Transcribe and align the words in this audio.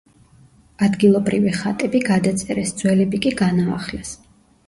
ადგილობრივი 0.85 1.51
ხატები 1.57 2.01
გადაწერეს, 2.09 2.73
ძველები 2.81 3.23
კი 3.27 3.35
განაახლეს. 3.43 4.15